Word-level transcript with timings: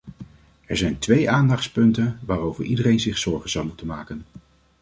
Er 0.65 0.77
zijn 0.77 0.97
twee 0.99 1.29
aandachtspunten 1.29 2.19
waarover 2.25 2.63
iedereen 2.63 2.99
zich 2.99 3.17
zorgen 3.17 3.49
zou 3.49 3.65
moeten 3.67 3.87
maken. 3.87 4.25